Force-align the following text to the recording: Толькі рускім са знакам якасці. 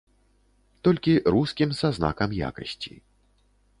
Толькі 0.87 1.13
рускім 1.35 1.69
са 1.81 1.93
знакам 1.99 2.29
якасці. 2.51 2.93